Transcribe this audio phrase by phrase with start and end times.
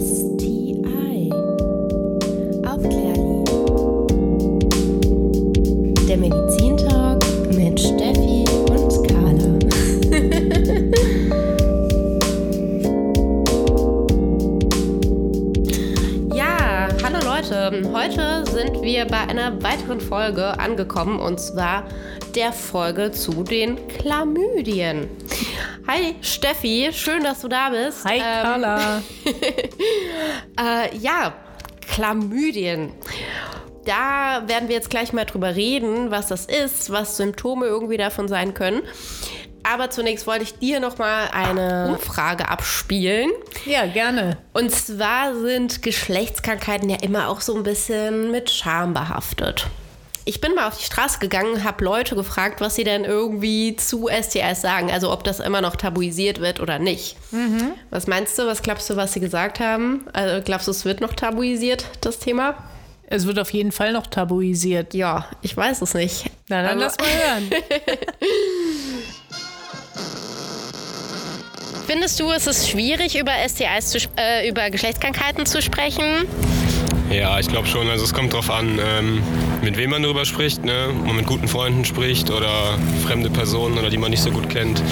[0.00, 1.30] STI.
[2.66, 3.44] Aufklärli.
[6.08, 7.22] Der Medizintalk
[7.52, 9.58] mit Steffi und Carla.
[16.34, 17.82] ja, hallo Leute.
[17.92, 21.84] Heute sind wir bei einer weiteren Folge angekommen und zwar
[22.34, 25.08] der Folge zu den Chlamydien.
[25.90, 28.04] Hi Steffi, schön, dass du da bist.
[28.04, 29.02] Hi Ähm, Carla.
[30.60, 31.32] äh, ja,
[31.86, 32.92] Chlamydien.
[33.86, 38.28] Da werden wir jetzt gleich mal drüber reden, was das ist, was Symptome irgendwie davon
[38.28, 38.82] sein können.
[39.62, 43.30] Aber zunächst wollte ich dir noch mal eine Umfrage abspielen.
[43.64, 44.36] ja, gerne.
[44.52, 49.66] Und zwar sind Geschlechtskrankheiten ja immer auch so ein bisschen mit Scham behaftet.
[50.28, 54.08] Ich bin mal auf die Straße gegangen, habe Leute gefragt, was sie denn irgendwie zu
[54.12, 54.90] STIs sagen.
[54.90, 57.16] Also ob das immer noch tabuisiert wird oder nicht.
[57.88, 58.46] Was meinst du?
[58.46, 60.04] Was glaubst du, was sie gesagt haben?
[60.12, 62.56] Also glaubst du, es wird noch tabuisiert, das Thema?
[63.06, 64.92] Es wird auf jeden Fall noch tabuisiert.
[64.92, 66.26] Ja, ich weiß es nicht.
[66.48, 67.50] Na, dann Aber- lass mal hören.
[71.86, 76.28] Findest du, es ist schwierig, über STIs zu, äh, über Geschlechtskrankheiten zu sprechen?
[77.10, 77.88] Ja, ich glaube schon.
[77.88, 79.22] Also es kommt drauf an, ähm,
[79.62, 80.64] mit wem man darüber spricht.
[80.64, 80.88] Ne?
[80.90, 84.50] Ob man mit guten Freunden spricht oder fremde Personen oder die man nicht so gut
[84.50, 84.82] kennt.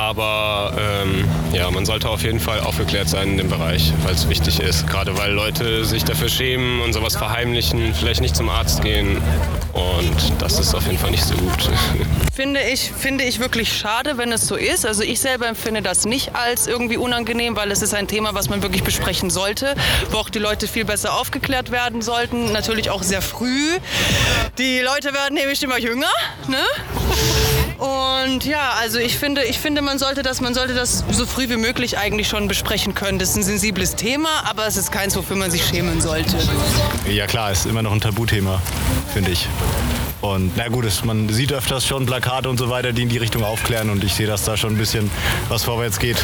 [0.00, 4.30] Aber ähm, ja, man sollte auf jeden Fall aufgeklärt sein in dem Bereich, weil es
[4.30, 4.86] wichtig ist.
[4.86, 9.18] Gerade weil Leute sich dafür schämen und sowas verheimlichen, vielleicht nicht zum Arzt gehen.
[9.74, 11.68] Und das ist auf jeden Fall nicht so gut.
[12.34, 14.86] Finde ich, finde ich wirklich schade, wenn es so ist.
[14.86, 18.48] Also ich selber empfinde das nicht als irgendwie unangenehm, weil es ist ein Thema, was
[18.48, 19.74] man wirklich besprechen sollte,
[20.10, 22.50] wo auch die Leute viel besser aufgeklärt werden sollten.
[22.52, 23.76] Natürlich auch sehr früh.
[24.56, 26.08] Die Leute werden nämlich immer jünger.
[26.48, 26.56] Ne?
[27.80, 31.48] Und ja, also ich finde, ich finde, man sollte das, man sollte das so früh
[31.48, 33.18] wie möglich eigentlich schon besprechen können.
[33.18, 36.36] Das ist ein sensibles Thema, aber es ist keins, wofür man sich schämen sollte.
[37.08, 38.60] Ja klar, ist immer noch ein Tabuthema,
[39.14, 39.48] finde ich.
[40.20, 43.16] Und na gut, es, man sieht öfters schon Plakate und so weiter, die in die
[43.16, 45.10] Richtung aufklären und ich sehe, dass da schon ein bisschen
[45.48, 46.18] was vorwärts geht.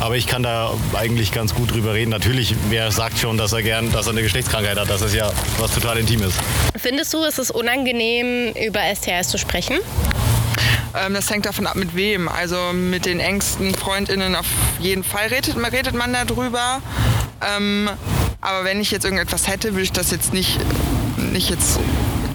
[0.00, 2.10] Aber ich kann da eigentlich ganz gut drüber reden.
[2.10, 5.30] Natürlich, wer sagt schon, dass er gern, dass er eine Geschlechtskrankheit hat, das ist ja
[5.58, 6.34] was total Intimes.
[6.74, 9.78] Findest du, es ist unangenehm, über STIs zu sprechen?
[10.94, 12.28] Ähm, das hängt davon ab, mit wem.
[12.28, 14.46] Also mit den engsten FreundInnen auf
[14.80, 16.80] jeden Fall redet, man- redet man darüber.
[17.56, 17.88] Ähm,
[18.40, 20.58] aber wenn ich jetzt irgendetwas hätte, würde ich das jetzt nicht,
[21.32, 21.78] nicht jetzt,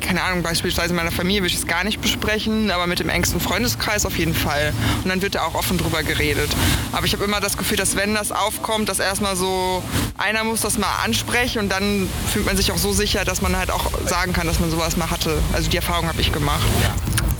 [0.02, 3.10] keine Ahnung, beispielsweise in meiner Familie würde ich es gar nicht besprechen, aber mit dem
[3.10, 4.72] engsten Freundeskreis auf jeden Fall.
[5.04, 6.50] Und dann wird da auch offen drüber geredet.
[6.92, 9.84] Aber ich habe immer das Gefühl, dass wenn das aufkommt, dass erstmal so
[10.18, 13.58] einer muss das mal ansprechen und dann fühlt man sich auch so sicher, dass man
[13.58, 15.40] halt auch sagen kann, dass man sowas mal hatte.
[15.54, 16.66] Also die Erfahrung habe ich gemacht.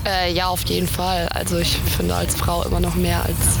[0.06, 1.28] Äh, ja, auf jeden Fall.
[1.30, 3.58] Also ich finde als Frau immer noch mehr als,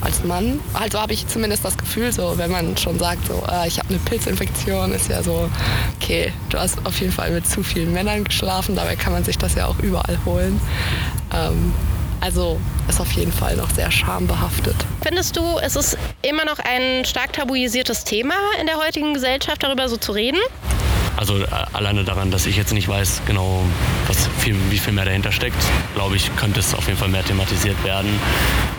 [0.00, 0.60] als Mann.
[0.72, 3.88] Also habe ich zumindest das Gefühl, so wenn man schon sagt, so äh, ich habe
[3.88, 5.50] eine Pilzinfektion, ist ja so,
[6.00, 9.38] okay, du hast auf jeden Fall mit zu vielen Männern geschlafen, dabei kann man sich
[9.38, 10.60] das ja auch überall holen.
[11.34, 11.74] Ähm,
[12.20, 14.74] also ist auf jeden Fall noch sehr schambehaftet.
[15.02, 19.88] Findest du, es ist immer noch ein stark tabuisiertes Thema in der heutigen Gesellschaft, darüber
[19.88, 20.38] so zu reden?
[21.18, 23.64] Also äh, alleine daran, dass ich jetzt nicht weiß genau,
[24.06, 25.56] was viel, wie viel mehr dahinter steckt,
[25.94, 28.08] glaube ich, könnte es auf jeden Fall mehr thematisiert werden.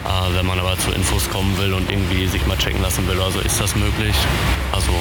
[0.06, 3.18] Äh, wenn man aber zu Infos kommen will und irgendwie sich mal checken lassen will
[3.18, 4.16] oder so, ist das möglich.
[4.72, 4.92] Also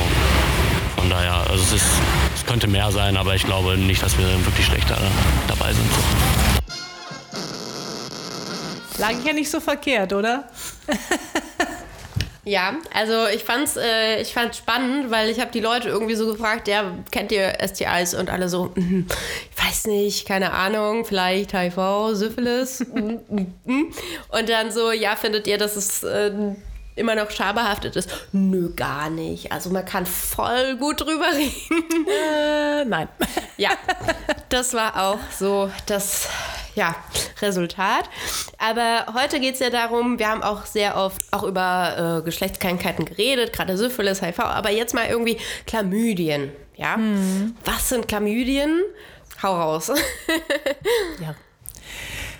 [0.97, 1.87] von daher, also es, ist,
[2.35, 4.99] es könnte mehr sein, aber ich glaube nicht, dass wir wirklich schlechter
[5.47, 5.91] dabei sind.
[8.99, 10.43] Lag ich ja nicht so verkehrt, oder?
[12.49, 16.27] Ja, also ich fand's, äh, ich fand's spannend, weil ich habe die Leute irgendwie so
[16.33, 18.15] gefragt, ja, kennt ihr STIs?
[18.15, 19.07] Und alle so, mhm,
[19.55, 22.81] ich weiß nicht, keine Ahnung, vielleicht HIV, Syphilis.
[22.95, 23.93] mhm, mhm, mhm.
[24.31, 26.31] Und dann so, ja, findet ihr, dass es äh,
[26.97, 28.09] immer noch schambehaftet ist?
[28.33, 29.53] Nö, gar nicht.
[29.53, 32.07] Also man kann voll gut drüber reden.
[32.09, 33.09] Äh, nein.
[33.59, 33.73] Ja,
[34.49, 36.31] das war auch so das
[36.79, 36.95] ja,
[37.43, 38.09] Resultat.
[38.57, 43.05] Aber heute geht es ja darum, wir haben auch sehr oft auch über äh, Geschlechtskrankheiten
[43.05, 46.53] geredet, gerade Syphilis, HIV, aber jetzt mal irgendwie Chlamydien.
[46.77, 46.97] Ja?
[47.65, 48.81] Was sind Chlamydien?
[49.43, 49.93] Hau raus.
[51.21, 51.35] Ja.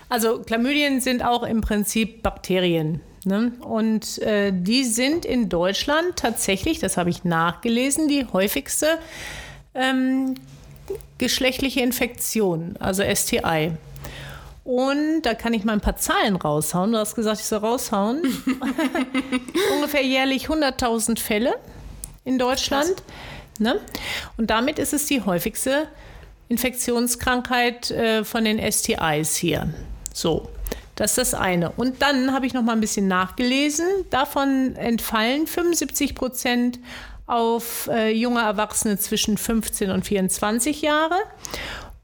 [0.09, 3.01] Also Chlamydien sind auch im Prinzip Bakterien.
[3.25, 3.53] Ne?
[3.61, 8.87] Und äh, die sind in Deutschland tatsächlich, das habe ich nachgelesen, die häufigste
[9.75, 10.35] ähm,
[11.19, 13.73] geschlechtliche Infektion, also STI.
[14.69, 16.93] Und da kann ich mal ein paar Zahlen raushauen.
[16.93, 18.21] Du hast gesagt, ich soll raushauen.
[19.75, 21.55] Ungefähr jährlich 100.000 Fälle
[22.27, 22.97] in Deutschland.
[23.59, 23.81] Ne?
[24.37, 25.89] Und damit ist es die häufigste
[26.49, 29.73] Infektionskrankheit äh, von den STIs hier.
[30.13, 30.51] So.
[30.97, 31.71] Das ist das eine.
[31.71, 33.87] Und dann habe ich noch mal ein bisschen nachgelesen.
[34.11, 36.79] Davon entfallen 75 Prozent
[37.27, 41.17] auf äh, junge Erwachsene zwischen 15 und 24 Jahre.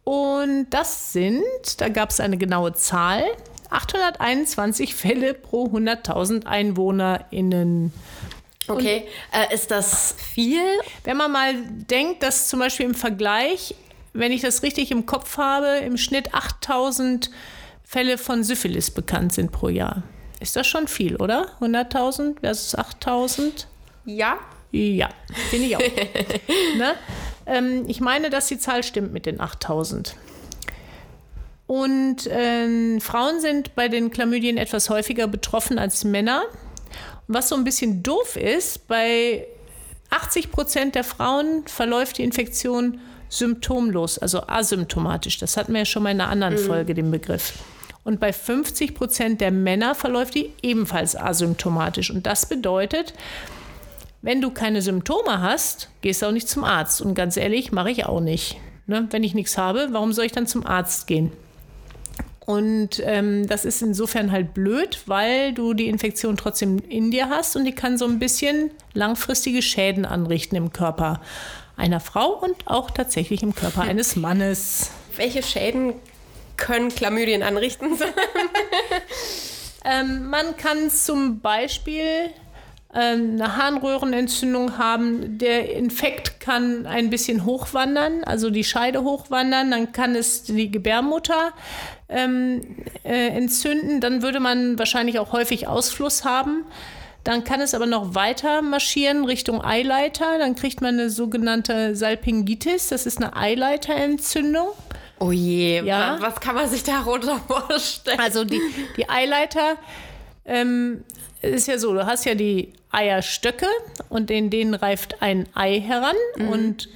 [0.04, 1.42] Und das sind,
[1.78, 3.24] da gab es eine genaue Zahl,
[3.70, 7.92] 821 Fälle pro 100.000 EinwohnerInnen.
[8.68, 10.62] Okay, äh, ist das viel?
[11.02, 13.74] Wenn man mal denkt, dass zum Beispiel im Vergleich,
[14.12, 17.30] wenn ich das richtig im Kopf habe, im Schnitt 8000
[17.82, 20.02] Fälle von Syphilis bekannt sind pro Jahr.
[20.40, 21.52] Ist das schon viel, oder?
[21.60, 23.68] 100.000 versus 8000?
[24.04, 24.38] Ja.
[24.72, 25.08] Ja,
[25.50, 25.80] finde ich auch.
[26.76, 26.94] ne?
[27.46, 30.16] Ähm, ich meine, dass die Zahl stimmt mit den 8000.
[31.66, 36.44] Und äh, Frauen sind bei den Chlamydien etwas häufiger betroffen als Männer.
[37.26, 39.46] Was so ein bisschen doof ist, bei
[40.10, 43.00] 80 Prozent der Frauen verläuft die Infektion
[43.30, 45.38] symptomlos, also asymptomatisch.
[45.38, 46.66] Das hatten wir ja schon mal in einer anderen mhm.
[46.66, 47.54] Folge, den Begriff.
[48.04, 52.10] Und bei 50 Prozent der Männer verläuft die ebenfalls asymptomatisch.
[52.10, 53.14] Und das bedeutet,
[54.24, 57.02] wenn du keine Symptome hast, gehst du auch nicht zum Arzt.
[57.02, 58.56] Und ganz ehrlich, mache ich auch nicht.
[58.86, 59.06] Ne?
[59.10, 61.30] Wenn ich nichts habe, warum soll ich dann zum Arzt gehen?
[62.46, 67.54] Und ähm, das ist insofern halt blöd, weil du die Infektion trotzdem in dir hast
[67.54, 71.20] und die kann so ein bisschen langfristige Schäden anrichten im Körper
[71.76, 74.90] einer Frau und auch tatsächlich im Körper eines Mannes.
[75.16, 75.92] Welche Schäden
[76.56, 77.88] können Chlamydien anrichten?
[79.84, 82.30] ähm, man kann zum Beispiel
[82.98, 85.38] eine Harnröhrenentzündung haben.
[85.38, 91.52] Der Infekt kann ein bisschen hochwandern, also die Scheide hochwandern, dann kann es die Gebärmutter
[92.08, 92.60] ähm,
[93.02, 96.64] äh, entzünden, dann würde man wahrscheinlich auch häufig Ausfluss haben.
[97.24, 100.38] Dann kann es aber noch weiter marschieren Richtung Eileiter.
[100.38, 102.88] Dann kriegt man eine sogenannte Salpingitis.
[102.88, 104.68] Das ist eine Eileiterentzündung.
[105.20, 106.18] Oh je, ja.
[106.20, 108.20] was kann man sich darunter vorstellen?
[108.20, 108.60] Also die,
[108.98, 109.78] die Eileiter
[110.44, 111.04] ähm,
[111.44, 113.66] ist ja so, du hast ja die Eierstöcke
[114.08, 116.48] und in denen reift ein Ei heran mhm.
[116.48, 116.88] und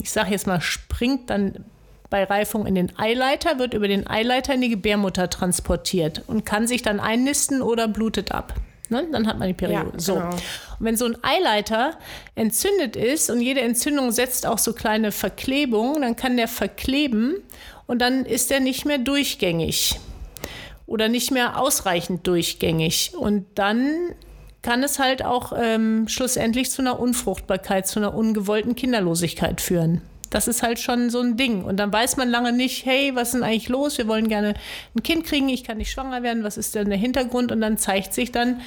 [0.00, 1.64] ich sage jetzt mal, springt dann
[2.10, 6.66] bei Reifung in den Eileiter, wird über den Eileiter in die Gebärmutter transportiert und kann
[6.66, 8.54] sich dann einnisten oder blutet ab.
[8.88, 9.06] Ne?
[9.12, 9.90] Dann hat man die Periode.
[9.92, 10.14] Ja, so.
[10.14, 10.30] Genau.
[10.30, 10.40] Und
[10.78, 11.98] wenn so ein Eileiter
[12.34, 17.36] entzündet ist und jede Entzündung setzt auch so kleine Verklebungen, dann kann der verkleben
[17.86, 19.98] und dann ist er nicht mehr durchgängig
[20.88, 23.12] oder nicht mehr ausreichend durchgängig.
[23.16, 24.14] Und dann
[24.62, 30.00] kann es halt auch ähm, schlussendlich zu einer Unfruchtbarkeit, zu einer ungewollten Kinderlosigkeit führen.
[30.30, 31.62] Das ist halt schon so ein Ding.
[31.62, 33.98] Und dann weiß man lange nicht, hey, was ist denn eigentlich los?
[33.98, 34.54] Wir wollen gerne
[34.96, 37.52] ein Kind kriegen, ich kann nicht schwanger werden, was ist denn der Hintergrund?
[37.52, 38.60] Und dann zeigt sich dann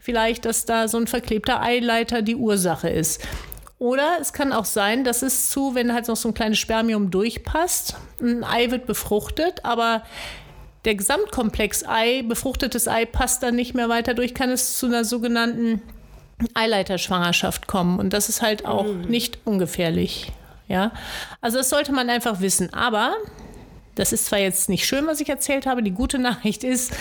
[0.00, 3.26] vielleicht, dass da so ein verklebter Eileiter die Ursache ist.
[3.78, 7.10] Oder es kann auch sein, dass es zu, wenn halt noch so ein kleines Spermium
[7.10, 10.02] durchpasst, ein Ei wird befruchtet, aber
[10.84, 15.04] der Gesamtkomplex Ei, befruchtetes Ei, passt dann nicht mehr weiter durch, kann es zu einer
[15.04, 15.82] sogenannten
[16.54, 17.98] Eileiterschwangerschaft kommen.
[17.98, 19.02] Und das ist halt auch mhm.
[19.02, 20.32] nicht ungefährlich.
[20.68, 20.92] Ja,
[21.40, 22.72] also das sollte man einfach wissen.
[22.72, 23.14] Aber
[23.94, 25.82] das ist zwar jetzt nicht schön, was ich erzählt habe.
[25.82, 26.92] Die gute Nachricht ist,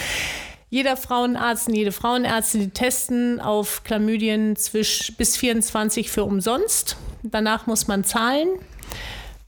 [0.70, 6.98] jeder Frauenarzt und jede Frauenärztin, die testen auf Chlamydien zwischen bis 24 für umsonst.
[7.22, 8.50] Danach muss man zahlen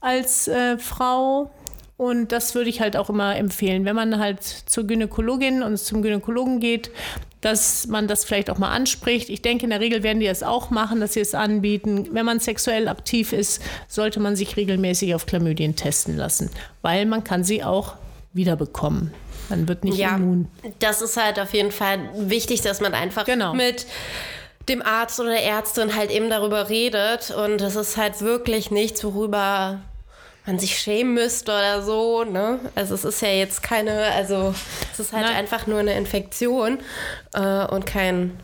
[0.00, 1.50] als äh, Frau.
[1.96, 6.02] Und das würde ich halt auch immer empfehlen, wenn man halt zur Gynäkologin und zum
[6.02, 6.90] Gynäkologen geht,
[7.40, 9.30] dass man das vielleicht auch mal anspricht.
[9.30, 12.08] Ich denke, in der Regel werden die es auch machen, dass sie es anbieten.
[12.12, 16.50] Wenn man sexuell aktiv ist, sollte man sich regelmäßig auf Chlamydien testen lassen,
[16.82, 17.94] weil man kann sie auch
[18.34, 19.14] wiederbekommen.
[19.48, 20.48] Man wird nicht ja, immun.
[20.80, 23.54] Das ist halt auf jeden Fall wichtig, dass man einfach genau.
[23.54, 23.86] mit
[24.68, 27.30] dem Arzt oder der Ärztin halt eben darüber redet.
[27.30, 29.80] Und das ist halt wirklich nichts, worüber
[30.46, 32.24] man sich schämen müsste oder so.
[32.24, 32.60] Ne?
[32.74, 34.54] Also es ist ja jetzt keine, also
[34.92, 35.36] es ist halt Nein.
[35.36, 36.78] einfach nur eine Infektion
[37.34, 38.38] äh, und kein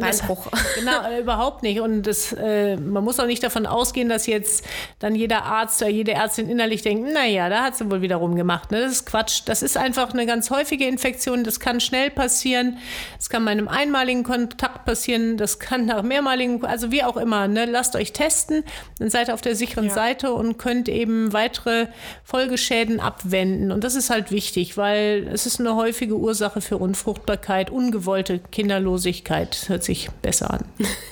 [0.00, 0.46] Beinbruch.
[0.50, 1.80] Das, genau, äh, überhaupt nicht.
[1.80, 4.64] Und das, äh, man muss auch nicht davon ausgehen, dass jetzt
[4.98, 8.70] dann jeder Arzt oder jede Ärztin innerlich denkt, naja, da hat sie wohl wieder rumgemacht.
[8.70, 8.80] Ne?
[8.82, 9.42] Das ist Quatsch.
[9.46, 11.44] Das ist einfach eine ganz häufige Infektion.
[11.44, 12.78] Das kann schnell passieren.
[13.16, 15.36] Das kann bei einem einmaligen Kontakt passieren.
[15.36, 17.48] Das kann nach mehrmaligen, also wie auch immer.
[17.48, 17.64] Ne?
[17.66, 18.64] Lasst euch testen.
[18.98, 19.94] Dann seid ihr auf der sicheren ja.
[19.94, 21.88] Seite und könnt eben weitere
[22.24, 23.72] Folgeschäden abwenden.
[23.72, 29.64] Und das ist halt wichtig, weil es ist eine häufige Ursache für Unfruchtbarkeit, ungewollte Kinderlosigkeit.
[29.68, 30.64] Hört sich besser an.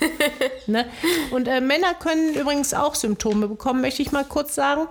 [0.67, 0.85] ne?
[1.31, 4.87] Und äh, Männer können übrigens auch Symptome bekommen, möchte ich mal kurz sagen.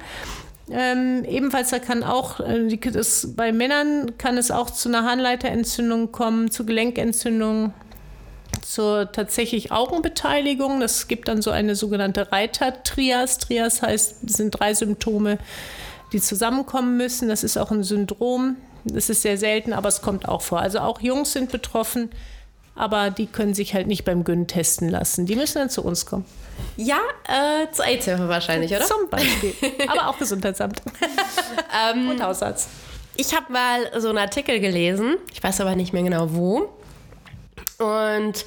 [0.68, 6.10] Ähm, ebenfalls da kann auch, äh, das, bei Männern kann es auch zu einer Harnleiterentzündung
[6.10, 7.72] kommen, zu Gelenkentzündung,
[8.62, 10.80] zur tatsächlich Augenbeteiligung.
[10.80, 13.38] Das gibt dann so eine sogenannte Reiter-Trias.
[13.38, 15.38] Trias heißt, sind drei Symptome,
[16.12, 17.28] die zusammenkommen müssen.
[17.28, 20.60] Das ist auch ein Syndrom Das ist sehr selten, aber es kommt auch vor.
[20.60, 22.10] Also auch Jungs sind betroffen,
[22.76, 25.26] aber die können sich halt nicht beim Gyn testen lassen.
[25.26, 26.24] Die müssen dann zu uns kommen.
[26.76, 28.84] Ja, äh, zur AIDS-Hilfe wahrscheinlich, oder?
[28.84, 29.54] Zum Beispiel.
[29.88, 30.82] aber auch Gesundheitsamt.
[31.94, 32.68] Und Hausarzt.
[33.16, 36.70] Ich habe mal so einen Artikel gelesen, ich weiß aber nicht mehr genau wo.
[37.78, 38.46] Und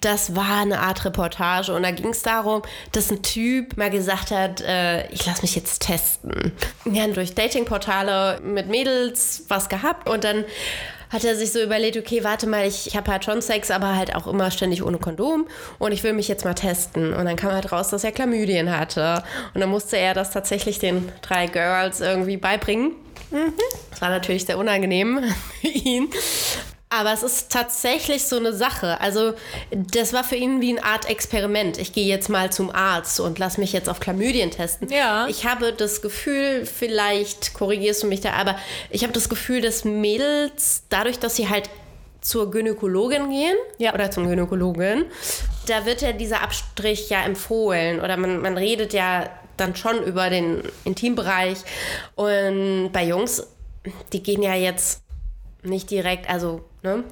[0.00, 4.30] das war eine Art Reportage und da ging es darum, dass ein Typ mal gesagt
[4.30, 6.52] hat, äh, ich lasse mich jetzt testen.
[6.84, 10.46] Wir haben durch Datingportale mit Mädels was gehabt und dann
[11.10, 13.96] hat er sich so überlegt, okay, warte mal, ich, ich habe halt schon Sex, aber
[13.96, 15.46] halt auch immer ständig ohne Kondom
[15.78, 17.12] und ich will mich jetzt mal testen.
[17.12, 19.22] Und dann kam halt raus, dass er Chlamydien hatte.
[19.52, 22.92] Und dann musste er das tatsächlich den drei Girls irgendwie beibringen.
[23.90, 25.20] Das war natürlich sehr unangenehm
[25.60, 26.08] für ihn.
[26.92, 29.00] Aber es ist tatsächlich so eine Sache.
[29.00, 29.34] Also,
[29.70, 31.78] das war für ihn wie eine Art Experiment.
[31.78, 34.88] Ich gehe jetzt mal zum Arzt und lass mich jetzt auf Chlamydien testen.
[34.90, 35.28] Ja.
[35.28, 38.56] Ich habe das Gefühl, vielleicht korrigierst du mich da, aber
[38.90, 41.70] ich habe das Gefühl, dass Mädels, dadurch, dass sie halt
[42.20, 43.94] zur Gynäkologin gehen Ja.
[43.94, 45.04] oder zum Gynäkologen,
[45.66, 50.28] da wird ja dieser Abstrich ja empfohlen oder man, man redet ja dann schon über
[50.28, 51.58] den Intimbereich.
[52.16, 53.46] Und bei Jungs,
[54.12, 55.02] die gehen ja jetzt
[55.62, 57.04] nicht direkt, also ne,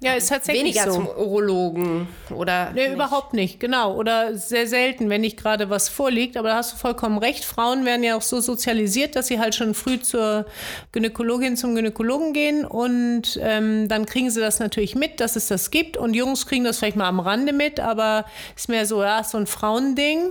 [0.00, 0.96] Ja, ist tatsächlich weniger so.
[0.96, 2.72] zum Urologen oder.
[2.72, 2.94] Nee, nicht.
[2.94, 3.94] überhaupt nicht, genau.
[3.94, 6.36] Oder sehr selten, wenn nicht gerade was vorliegt.
[6.36, 7.44] Aber da hast du vollkommen recht.
[7.44, 10.46] Frauen werden ja auch so sozialisiert, dass sie halt schon früh zur
[10.92, 12.64] Gynäkologin, zum Gynäkologen gehen.
[12.64, 15.96] Und ähm, dann kriegen sie das natürlich mit, dass es das gibt.
[15.96, 18.24] Und Jungs kriegen das vielleicht mal am Rande mit, aber
[18.56, 20.30] ist mehr so, ja, so ein Frauending.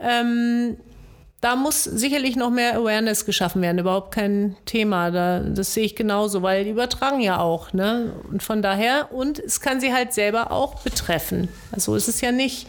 [0.00, 0.76] Ähm,
[1.42, 5.10] da muss sicherlich noch mehr Awareness geschaffen werden, überhaupt kein Thema.
[5.10, 7.72] Da, das sehe ich genauso, weil die übertragen ja auch.
[7.72, 8.12] Ne?
[8.30, 11.48] Und von daher, und es kann sie halt selber auch betreffen.
[11.72, 12.68] Also ist es ja nicht.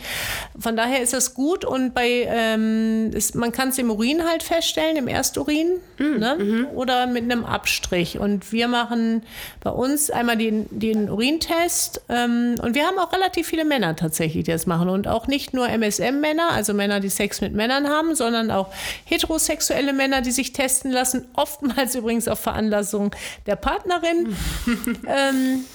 [0.57, 4.41] Von daher ist das gut und bei, ähm, ist, man kann es im Urin halt
[4.41, 6.67] feststellen, im Ersturin ne?
[6.73, 8.17] oder mit einem Abstrich.
[8.17, 9.21] Und wir machen
[9.61, 14.45] bei uns einmal den, den Urintest ähm, und wir haben auch relativ viele Männer tatsächlich,
[14.45, 14.89] die das machen.
[14.89, 18.62] Und auch nicht nur MSM-Männer, also Männer, die Sex mit Männern haben, sondern auch
[19.05, 23.15] heterosexuelle Männer, die sich testen lassen, oftmals übrigens auf Veranlassung
[23.45, 24.35] der Partnerin.
[25.07, 25.65] ähm,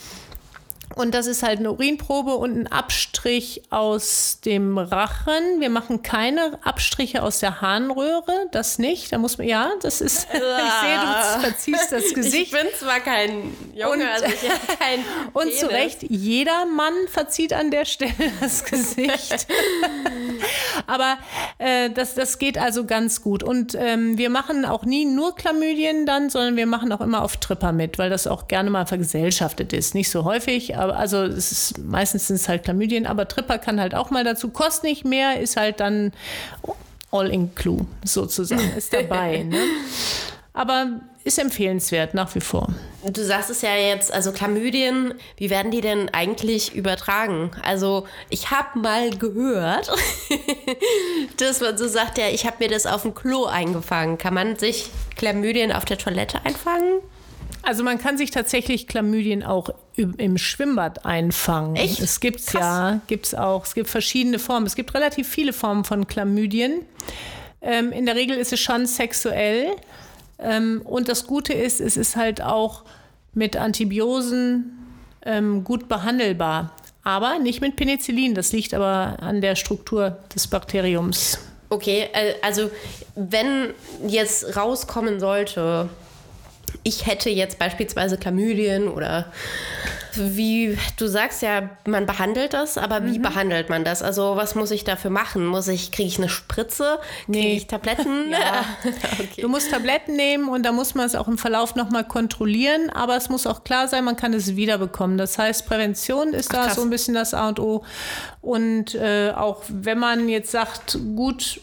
[0.95, 5.59] und das ist halt eine Urinprobe und ein Abstrich aus dem Rachen.
[5.59, 9.11] Wir machen keine Abstriche aus der Harnröhre, das nicht.
[9.13, 12.51] Da muss man, ja, das ist, ich sehe, du verziehst das Ich Gesicht.
[12.51, 14.99] bin zwar kein Junge, Und- also ich habe kein.
[15.33, 15.59] Und Penis.
[15.59, 19.47] zu Recht, jeder Mann verzieht an der Stelle das Gesicht.
[20.87, 21.17] Aber
[21.59, 23.43] äh, das, das geht also ganz gut.
[23.43, 27.37] Und ähm, wir machen auch nie nur Chlamydien dann, sondern wir machen auch immer auf
[27.37, 29.93] Tripper mit, weil das auch gerne mal vergesellschaftet ist.
[29.95, 33.79] Nicht so häufig, aber also es ist, meistens sind es halt Chlamydien, aber Tripper kann
[33.79, 34.49] halt auch mal dazu.
[34.49, 36.13] Kostet nicht mehr, ist halt dann
[37.11, 39.43] all in clue sozusagen, ist dabei.
[39.43, 39.57] ne?
[40.53, 42.69] Aber ist empfehlenswert nach wie vor.
[43.03, 47.51] Du sagst es ja jetzt, also Chlamydien, wie werden die denn eigentlich übertragen?
[47.61, 49.91] Also ich habe mal gehört,
[51.37, 54.17] dass man so sagt, ja, ich habe mir das auf dem Klo eingefangen.
[54.17, 57.01] Kann man sich Chlamydien auf der Toilette einfangen?
[57.61, 61.75] Also man kann sich tatsächlich Chlamydien auch im Schwimmbad einfangen.
[61.75, 61.99] Echt?
[61.99, 63.65] Es gibt ja, gibt's auch.
[63.65, 64.65] Es gibt verschiedene Formen.
[64.65, 66.85] Es gibt relativ viele Formen von Chlamydien.
[67.61, 69.75] Ähm, in der Regel ist es schon sexuell.
[70.39, 72.83] Ähm, und das Gute ist, es ist halt auch
[73.33, 74.77] mit Antibiosen
[75.25, 76.71] ähm, gut behandelbar.
[77.03, 78.35] Aber nicht mit Penicillin.
[78.35, 81.39] Das liegt aber an der Struktur des Bakteriums.
[81.69, 82.71] Okay, äh, also
[83.15, 83.73] wenn
[84.07, 85.89] jetzt rauskommen sollte,
[86.83, 89.25] ich hätte jetzt beispielsweise Chlamydien oder
[90.15, 94.01] wie du sagst ja, man behandelt das, aber wie behandelt man das?
[94.01, 95.45] Also was muss ich dafür machen?
[95.45, 96.97] Muss ich kriege ich eine Spritze?
[97.25, 97.57] Kriege Nee.
[97.57, 98.31] ich Tabletten?
[98.31, 98.65] Ja.
[99.19, 99.41] okay.
[99.41, 103.15] Du musst Tabletten nehmen und da muss man es auch im Verlauf nochmal kontrollieren, aber
[103.17, 105.17] es muss auch klar sein, man kann es wiederbekommen.
[105.17, 106.75] Das heißt, Prävention ist da krass.
[106.75, 107.83] so ein bisschen das A und O.
[108.41, 111.61] Und äh, auch wenn man jetzt sagt, gut,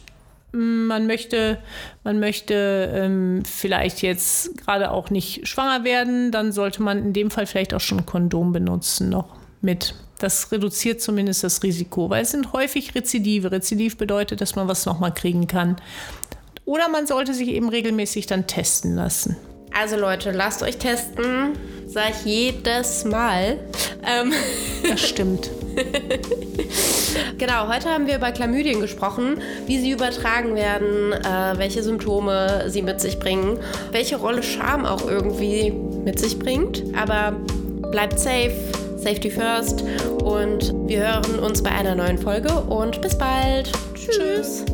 [0.52, 1.58] man möchte,
[2.04, 7.30] man möchte ähm, vielleicht jetzt gerade auch nicht schwanger werden, dann sollte man in dem
[7.30, 9.94] Fall vielleicht auch schon ein Kondom benutzen noch mit.
[10.18, 13.52] Das reduziert zumindest das Risiko, weil es sind häufig Rezidive.
[13.52, 15.76] Rezidiv bedeutet, dass man was nochmal kriegen kann.
[16.64, 19.36] Oder man sollte sich eben regelmäßig dann testen lassen.
[19.78, 21.52] Also Leute, lasst euch testen,
[21.86, 23.58] sage ich jedes Mal.
[24.06, 24.32] Ähm,
[24.88, 25.50] Das stimmt.
[27.38, 32.80] Genau, heute haben wir über Chlamydien gesprochen, wie sie übertragen werden, äh, welche Symptome sie
[32.80, 33.58] mit sich bringen,
[33.92, 36.82] welche Rolle Scham auch irgendwie mit sich bringt.
[36.96, 37.32] Aber
[37.90, 38.54] bleibt safe,
[38.96, 39.84] safety first
[40.24, 43.70] und wir hören uns bei einer neuen Folge und bis bald.
[43.94, 44.64] Tschüss.